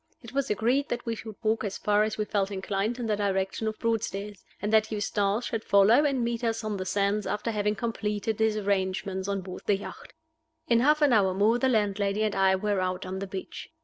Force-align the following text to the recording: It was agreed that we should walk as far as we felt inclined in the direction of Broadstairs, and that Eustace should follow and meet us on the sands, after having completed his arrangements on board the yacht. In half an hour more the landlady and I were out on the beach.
It 0.23 0.33
was 0.33 0.49
agreed 0.49 0.89
that 0.89 1.05
we 1.05 1.13
should 1.13 1.35
walk 1.43 1.63
as 1.63 1.77
far 1.77 2.01
as 2.01 2.17
we 2.17 2.25
felt 2.25 2.49
inclined 2.49 2.97
in 2.97 3.05
the 3.05 3.15
direction 3.15 3.67
of 3.67 3.77
Broadstairs, 3.77 4.43
and 4.59 4.73
that 4.73 4.91
Eustace 4.91 5.45
should 5.45 5.63
follow 5.63 6.05
and 6.05 6.23
meet 6.23 6.43
us 6.43 6.63
on 6.63 6.77
the 6.77 6.87
sands, 6.87 7.27
after 7.27 7.51
having 7.51 7.75
completed 7.75 8.39
his 8.39 8.57
arrangements 8.57 9.27
on 9.27 9.41
board 9.41 9.61
the 9.67 9.77
yacht. 9.77 10.13
In 10.67 10.79
half 10.79 11.03
an 11.03 11.13
hour 11.13 11.35
more 11.35 11.59
the 11.59 11.69
landlady 11.69 12.23
and 12.23 12.33
I 12.33 12.55
were 12.55 12.79
out 12.81 13.05
on 13.05 13.19
the 13.19 13.27
beach. 13.27 13.69